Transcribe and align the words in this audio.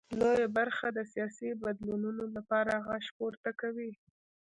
لویه 0.19 0.47
برخه 0.57 0.87
د 0.91 0.99
سیاسي 1.13 1.49
بدلونونو 1.63 2.23
لپاره 2.35 2.73
غږ 2.87 3.05
پورته 3.17 3.51
کوي. 3.61 3.91